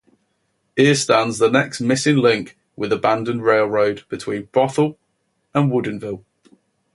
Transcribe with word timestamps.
Here 0.75 0.95
stands 0.95 1.37
the 1.37 1.51
next 1.51 1.79
missing 1.79 2.15
link 2.17 2.57
with 2.75 2.91
abandoned 2.91 3.43
railroad 3.43 4.03
between 4.09 4.47
Bothell 4.47 4.97
and 5.53 5.71
Woodinville. 5.71 6.23